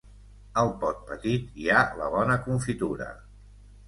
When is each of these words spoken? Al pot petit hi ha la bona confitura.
Al 0.59 0.69
pot 0.83 1.03
petit 1.09 1.59
hi 1.63 1.69
ha 1.73 1.81
la 1.99 2.07
bona 2.13 2.39
confitura. 2.47 3.11